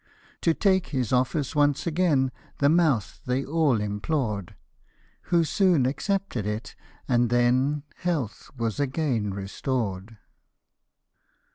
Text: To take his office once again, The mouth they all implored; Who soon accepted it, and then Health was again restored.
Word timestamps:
To 0.41 0.55
take 0.55 0.87
his 0.87 1.13
office 1.13 1.55
once 1.55 1.85
again, 1.85 2.31
The 2.57 2.69
mouth 2.69 3.21
they 3.27 3.45
all 3.45 3.79
implored; 3.79 4.55
Who 5.25 5.43
soon 5.43 5.85
accepted 5.85 6.47
it, 6.47 6.75
and 7.07 7.29
then 7.29 7.83
Health 7.97 8.49
was 8.57 8.79
again 8.79 9.31
restored. 9.31 10.17